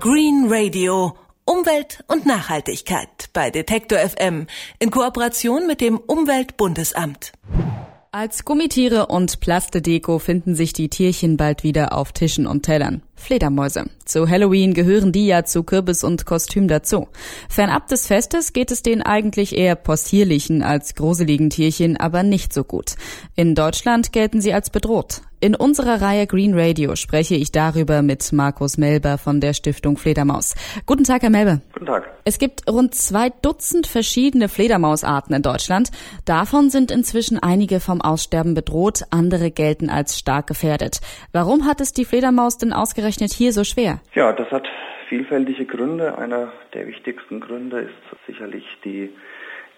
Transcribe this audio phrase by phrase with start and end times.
[0.00, 1.16] Green Radio.
[1.44, 4.46] Umwelt und Nachhaltigkeit bei Detektor FM
[4.78, 7.32] in Kooperation mit dem Umweltbundesamt.
[8.12, 13.02] Als Gummitiere und Plastedeko finden sich die Tierchen bald wieder auf Tischen und Tellern.
[13.18, 13.84] Fledermäuse.
[14.04, 17.08] Zu Halloween gehören die ja zu Kürbis und Kostüm dazu.
[17.48, 22.64] Fernab des Festes geht es den eigentlich eher possierlichen als gruseligen Tierchen aber nicht so
[22.64, 22.94] gut.
[23.34, 25.22] In Deutschland gelten sie als bedroht.
[25.40, 30.56] In unserer Reihe Green Radio spreche ich darüber mit Markus Melber von der Stiftung Fledermaus.
[30.84, 31.60] Guten Tag, Herr Melber.
[31.72, 32.08] Guten Tag.
[32.24, 35.92] Es gibt rund zwei Dutzend verschiedene Fledermausarten in Deutschland.
[36.24, 41.00] Davon sind inzwischen einige vom Aussterben bedroht, andere gelten als stark gefährdet.
[41.30, 44.00] Warum hat es die Fledermaus denn ausgerechnet hier so schwer?
[44.14, 44.68] Ja, das hat
[45.08, 46.18] vielfältige Gründe.
[46.18, 49.10] Einer der wichtigsten Gründe ist sicherlich die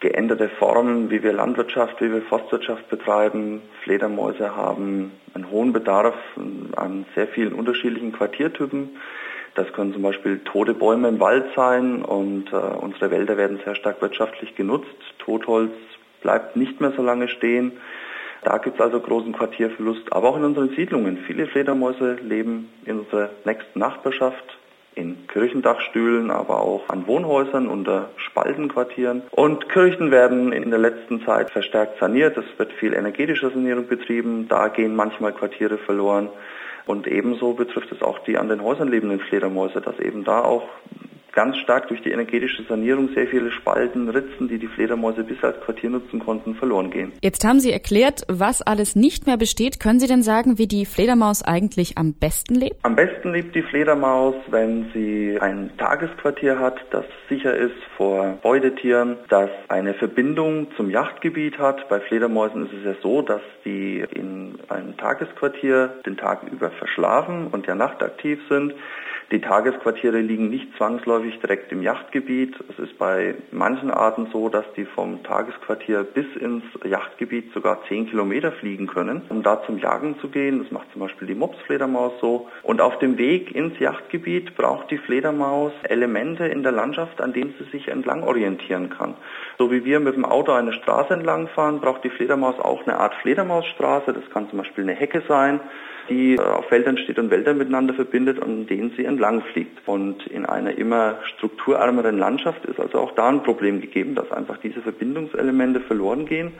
[0.00, 3.62] geänderte Formen, wie wir Landwirtschaft, wie wir Forstwirtschaft betreiben.
[3.82, 6.16] Fledermäuse haben einen hohen Bedarf
[6.76, 8.96] an sehr vielen unterschiedlichen Quartiertypen.
[9.54, 13.74] Das können zum Beispiel tote Bäume im Wald sein und äh, unsere Wälder werden sehr
[13.74, 14.88] stark wirtschaftlich genutzt.
[15.18, 15.72] Totholz
[16.22, 17.72] bleibt nicht mehr so lange stehen.
[18.42, 21.18] Da gibt es also großen Quartierverlust, aber auch in unseren Siedlungen.
[21.26, 24.58] Viele Fledermäuse leben in unserer nächsten Nachbarschaft,
[24.94, 29.22] in Kirchendachstühlen, aber auch an Wohnhäusern unter Spaltenquartieren.
[29.30, 32.36] Und Kirchen werden in der letzten Zeit verstärkt saniert.
[32.36, 34.48] Es wird viel energetische Sanierung betrieben.
[34.48, 36.28] Da gehen manchmal Quartiere verloren.
[36.86, 40.68] Und ebenso betrifft es auch die an den Häusern lebenden Fledermäuse, dass eben da auch
[41.32, 45.60] ganz stark durch die energetische Sanierung sehr viele Spalten, Ritzen, die die Fledermäuse bisher als
[45.60, 47.12] Quartier nutzen konnten, verloren gehen.
[47.22, 49.80] Jetzt haben Sie erklärt, was alles nicht mehr besteht.
[49.80, 52.76] Können Sie denn sagen, wie die Fledermaus eigentlich am besten lebt?
[52.82, 59.16] Am besten lebt die Fledermaus, wenn sie ein Tagesquartier hat, das sicher ist vor Beutetieren,
[59.28, 61.88] das eine Verbindung zum Yachtgebiet hat.
[61.88, 67.48] Bei Fledermäusen ist es ja so, dass die in einem Tagesquartier den Tag über verschlafen
[67.48, 68.74] und ja nachtaktiv sind.
[69.32, 72.54] Die Tagesquartiere liegen nicht zwangsläufig direkt im Yachtgebiet.
[72.68, 78.08] Es ist bei manchen Arten so, dass die vom Tagesquartier bis ins Yachtgebiet sogar zehn
[78.08, 80.62] Kilometer fliegen können, um da zum Jagen zu gehen.
[80.62, 82.48] Das macht zum Beispiel die Mopsfledermaus so.
[82.62, 87.54] Und auf dem Weg ins Yachtgebiet braucht die Fledermaus Elemente in der Landschaft, an denen
[87.58, 89.14] sie sich entlang orientieren kann.
[89.58, 92.98] So wie wir mit dem Auto eine Straße entlang fahren, braucht die Fledermaus auch eine
[92.98, 94.12] Art Fledermausstraße.
[94.12, 95.60] Das kann zum Beispiel eine Hecke sein
[96.10, 99.86] die äh, auf Feldern steht und Wälder miteinander verbindet und denen sie entlang fliegt.
[99.86, 104.58] Und in einer immer strukturärmeren Landschaft ist also auch da ein Problem gegeben, dass einfach
[104.58, 106.52] diese Verbindungselemente verloren gehen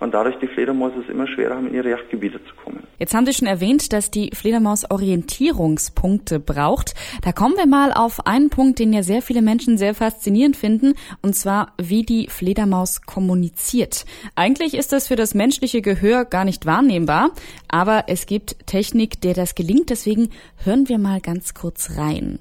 [0.00, 2.81] und dadurch die Fledermäuse es immer schwerer haben, in ihre Yachtgebiete zu kommen.
[2.98, 6.94] Jetzt haben Sie schon erwähnt, dass die Fledermaus Orientierungspunkte braucht.
[7.22, 10.94] Da kommen wir mal auf einen Punkt, den ja sehr viele Menschen sehr faszinierend finden,
[11.20, 14.04] und zwar, wie die Fledermaus kommuniziert.
[14.34, 17.30] Eigentlich ist das für das menschliche Gehör gar nicht wahrnehmbar,
[17.68, 19.90] aber es gibt Technik, der das gelingt.
[19.90, 20.30] Deswegen
[20.64, 22.38] hören wir mal ganz kurz rein.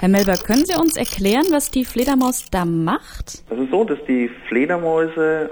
[0.00, 3.44] Herr Melber, können Sie uns erklären, was die Fledermaus da macht?
[3.50, 5.50] Es ist so, dass die Fledermäuse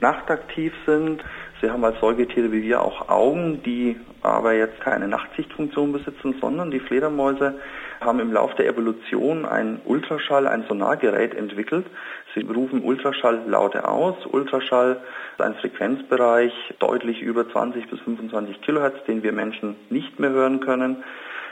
[0.00, 1.24] nachtaktiv sind.
[1.60, 6.70] Sie haben als Säugetiere wie wir auch Augen, die aber jetzt keine Nachtsichtfunktion besitzen, sondern
[6.70, 7.54] die Fledermäuse
[8.00, 11.86] haben im Laufe der Evolution ein Ultraschall, ein Sonargerät entwickelt.
[12.34, 14.14] Sie rufen Ultraschalllaute aus.
[14.30, 15.00] Ultraschall
[15.32, 20.60] ist ein Frequenzbereich deutlich über 20 bis 25 Kilohertz, den wir Menschen nicht mehr hören
[20.60, 21.02] können.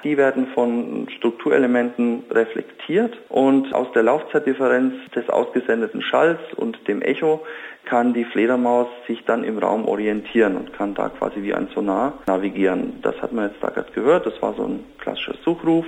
[0.05, 7.45] Die werden von Strukturelementen reflektiert und aus der Laufzeitdifferenz des ausgesendeten Schalls und dem Echo
[7.85, 12.12] kann die Fledermaus sich dann im Raum orientieren und kann da quasi wie ein Sonar
[12.27, 12.57] navigieren.
[13.02, 15.84] Das hat man jetzt da gerade gehört, das war so ein klassischer Suchruf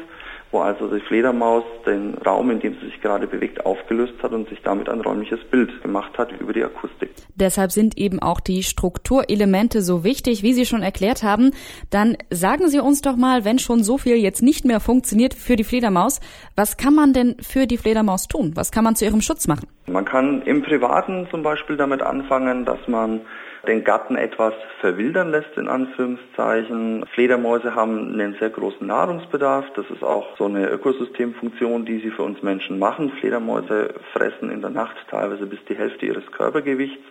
[0.50, 4.48] wo also die Fledermaus den Raum, in dem sie sich gerade bewegt, aufgelöst hat und
[4.48, 7.10] sich damit ein räumliches Bild gemacht hat über die Akustik.
[7.36, 11.52] Deshalb sind eben auch die Strukturelemente so wichtig, wie Sie schon erklärt haben.
[11.90, 15.56] Dann sagen Sie uns doch mal, wenn schon so viel jetzt nicht mehr funktioniert für
[15.56, 16.20] die Fledermaus,
[16.56, 18.52] was kann man denn für die Fledermaus tun?
[18.56, 19.68] Was kann man zu ihrem Schutz machen?
[19.86, 23.20] Man kann im Privaten zum Beispiel damit anfangen, dass man
[23.66, 27.04] den Garten etwas verwildern lässt, in Anführungszeichen.
[27.12, 29.66] Fledermäuse haben einen sehr großen Nahrungsbedarf.
[29.74, 33.12] Das ist auch so eine Ökosystemfunktion, die sie für uns Menschen machen.
[33.20, 37.04] Fledermäuse fressen in der Nacht teilweise bis die Hälfte ihres Körpergewichts.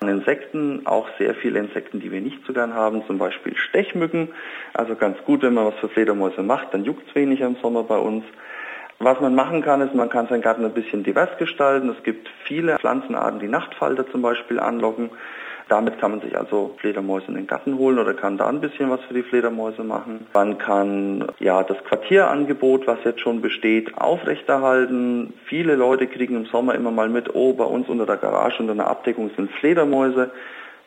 [0.00, 4.30] An Insekten, auch sehr viele Insekten, die wir nicht so gern haben, zum Beispiel Stechmücken.
[4.72, 7.82] Also ganz gut, wenn man was für Fledermäuse macht, dann juckt es weniger im Sommer
[7.82, 8.24] bei uns.
[8.98, 11.90] Was man machen kann, ist, man kann seinen Garten ein bisschen divers gestalten.
[11.90, 15.10] Es gibt viele Pflanzenarten, die Nachtfalter zum Beispiel anlocken.
[15.70, 18.90] Damit kann man sich also Fledermäuse in den Garten holen oder kann da ein bisschen
[18.90, 20.26] was für die Fledermäuse machen.
[20.34, 25.32] Man kann ja das Quartierangebot, was jetzt schon besteht, aufrechterhalten.
[25.44, 28.72] Viele Leute kriegen im Sommer immer mal mit, oh, bei uns unter der Garage unter
[28.72, 30.32] einer Abdeckung sind Fledermäuse.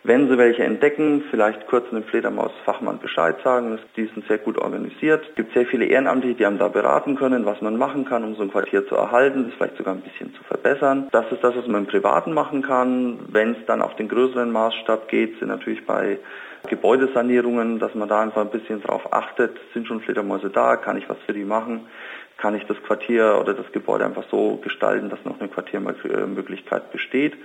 [0.05, 3.79] Wenn Sie welche entdecken, vielleicht kurz einem Fledermausfachmann Bescheid sagen.
[3.95, 5.25] Die sind sehr gut organisiert.
[5.29, 8.35] Es gibt sehr viele Ehrenamtliche, die einem da beraten können, was man machen kann, um
[8.35, 11.07] so ein Quartier zu erhalten, das vielleicht sogar ein bisschen zu verbessern.
[11.13, 13.19] Das ist das, was man im Privaten machen kann.
[13.29, 16.19] Wenn es dann auf den größeren Maßstab geht, sind natürlich bei
[16.67, 21.07] Gebäudesanierungen, dass man da einfach ein bisschen drauf achtet, sind schon Fledermäuse da, kann ich
[21.07, 21.87] was für die machen,
[22.35, 27.35] kann ich das Quartier oder das Gebäude einfach so gestalten, dass noch eine Quartiermöglichkeit besteht.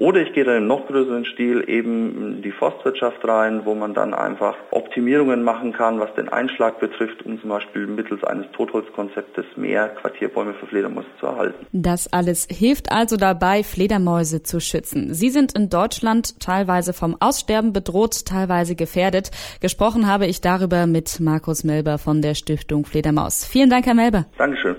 [0.00, 3.92] Oder ich gehe dann im noch größeren Stil eben in die Forstwirtschaft rein, wo man
[3.92, 9.44] dann einfach Optimierungen machen kann, was den Einschlag betrifft, um zum Beispiel mittels eines Totholzkonzeptes
[9.56, 11.66] mehr Quartierbäume für Fledermäuse zu erhalten.
[11.72, 15.12] Das alles hilft also dabei, Fledermäuse zu schützen.
[15.12, 19.30] Sie sind in Deutschland teilweise vom Aussterben bedroht, teilweise gefährdet.
[19.60, 23.44] Gesprochen habe ich darüber mit Markus Melber von der Stiftung Fledermaus.
[23.44, 24.24] Vielen Dank, Herr Melber.
[24.38, 24.76] Dankeschön.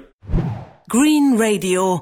[0.90, 2.02] Green Radio